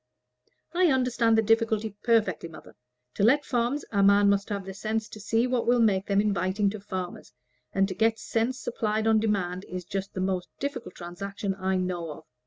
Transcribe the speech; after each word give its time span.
"I 0.73 0.87
understand 0.87 1.37
the 1.37 1.43
difficulty 1.43 1.93
perfectly, 2.01 2.49
mother. 2.49 2.75
To 3.13 3.23
let 3.23 3.45
farms, 3.45 3.85
a 3.91 4.01
man 4.01 4.29
must 4.31 4.49
have 4.49 4.65
the 4.65 4.73
sense 4.73 5.07
to 5.09 5.19
see 5.19 5.45
what 5.45 5.67
will 5.67 5.79
make 5.79 6.07
them 6.07 6.19
inviting 6.19 6.71
to 6.71 6.79
farmers, 6.79 7.31
and 7.71 7.87
to 7.87 7.93
get 7.93 8.17
sense 8.17 8.59
supplied 8.59 9.05
on 9.05 9.19
demand 9.19 9.63
is 9.69 9.85
just 9.85 10.15
the 10.15 10.19
most 10.19 10.49
difficult 10.59 10.95
transaction 10.95 11.53
I 11.53 11.77
know 11.77 12.09
of. 12.13 12.23